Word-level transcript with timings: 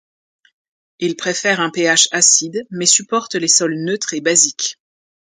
Il 0.97 1.15
préfère 1.15 1.59
un 1.59 1.69
pH 1.69 2.07
acide 2.11 2.65
mais 2.71 2.87
supporte 2.87 3.35
les 3.35 3.47
sols 3.47 3.77
neutres 3.77 4.15
et 4.15 4.19
basiques. 4.19 4.79